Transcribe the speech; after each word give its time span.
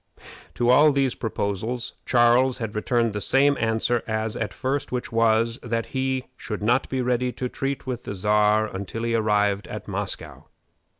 To 0.55 0.71
all 0.71 0.91
these 0.91 1.13
proposals 1.13 1.93
Charles 2.07 2.57
had 2.57 2.73
returned 2.73 3.13
the 3.13 3.21
same 3.21 3.55
answer 3.59 4.01
as 4.07 4.35
at 4.35 4.51
first, 4.51 4.91
which 4.91 5.11
was, 5.11 5.59
that 5.61 5.85
he 5.93 6.25
should 6.35 6.63
not 6.63 6.89
be 6.89 7.03
ready 7.03 7.31
to 7.33 7.47
treat 7.47 7.85
with 7.85 8.05
the 8.05 8.15
Czar 8.15 8.65
until 8.65 9.03
he 9.03 9.13
arrived 9.13 9.67
at 9.67 9.87
Moscow. 9.87 10.47